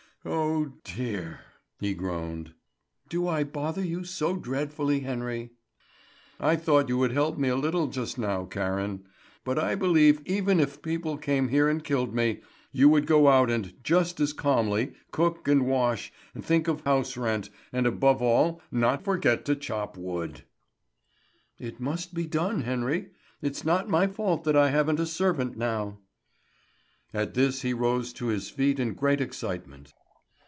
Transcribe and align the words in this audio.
"Oh, 0.23 0.73
dear!" 0.83 1.39
he 1.79 1.95
groaned. 1.95 2.53
"Do 3.09 3.27
I 3.27 3.43
bother 3.43 3.83
you 3.83 4.03
so 4.03 4.35
dreadfully, 4.35 4.99
Henry?" 4.99 5.49
"I 6.39 6.57
thought 6.57 6.89
you 6.89 6.99
would 6.99 7.11
help 7.11 7.39
me 7.39 7.47
a 7.49 7.55
little 7.55 7.87
just 7.87 8.19
now, 8.19 8.45
Karen; 8.45 9.03
but 9.43 9.57
I 9.57 9.73
believe 9.73 10.21
even 10.27 10.59
if 10.59 10.83
people 10.83 11.17
came 11.17 11.47
here 11.47 11.67
and 11.67 11.83
killed 11.83 12.13
me, 12.13 12.41
you 12.71 12.87
would 12.89 13.07
go 13.07 13.29
out 13.29 13.49
and 13.49 13.65
in 13.65 13.73
just 13.81 14.19
as 14.19 14.31
calmly, 14.31 14.93
cook 15.09 15.47
and 15.47 15.65
wash, 15.65 16.13
think 16.39 16.67
of 16.67 16.81
house 16.81 17.17
rent, 17.17 17.49
and 17.73 17.87
above 17.87 18.21
all 18.21 18.61
not 18.71 19.03
forget 19.03 19.43
to 19.45 19.55
chop 19.55 19.97
wood." 19.97 20.43
"It 21.57 21.79
must 21.79 22.13
be 22.13 22.27
done, 22.27 22.61
Henry. 22.61 23.09
It's 23.41 23.65
not 23.65 23.89
my 23.89 24.05
fault 24.05 24.43
that 24.43 24.55
I 24.55 24.69
haven't 24.69 24.99
a 24.99 25.07
servant 25.07 25.57
now." 25.57 25.97
At 27.11 27.33
this 27.33 27.63
he 27.63 27.73
rose 27.73 28.13
to 28.13 28.27
his 28.27 28.51
feet 28.51 28.79
in 28.79 28.93
great 28.93 29.19
excitement. 29.19 29.95